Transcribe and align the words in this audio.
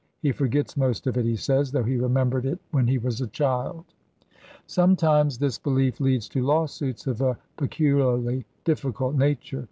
He 0.19 0.31
forgets 0.31 0.75
most 0.75 1.05
of 1.05 1.15
it, 1.15 1.25
he 1.25 1.35
says, 1.35 1.71
though 1.71 1.83
he 1.83 1.95
remembered 1.95 2.43
it 2.43 2.57
when 2.71 2.87
he 2.87 2.97
was 2.97 3.21
a 3.21 3.27
child. 3.27 3.85
Sometimes 4.65 5.37
this 5.37 5.59
belief 5.59 5.99
leads 5.99 6.27
to 6.29 6.41
lawsuits 6.43 7.05
of 7.05 7.21
a 7.21 7.37
peculiarly 7.55 8.45
difficult 8.65 9.15
nature. 9.15 9.59